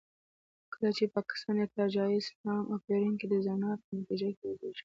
[0.73, 4.77] کله چې پاکستان د ارتجاعي اسلام او پیرنګۍ د زنا په نتیجه کې وزېږېد.